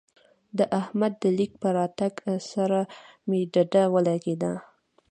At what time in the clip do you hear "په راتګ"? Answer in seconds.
1.61-2.13